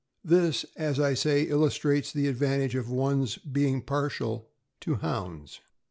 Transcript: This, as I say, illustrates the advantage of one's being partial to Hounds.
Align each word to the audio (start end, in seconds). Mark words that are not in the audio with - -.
This, 0.23 0.65
as 0.75 0.99
I 0.99 1.13
say, 1.13 1.43
illustrates 1.43 2.11
the 2.11 2.27
advantage 2.27 2.73
of 2.73 2.89
one's 2.89 3.37
being 3.37 3.83
partial 3.83 4.49
to 4.79 4.95
Hounds. 4.95 5.59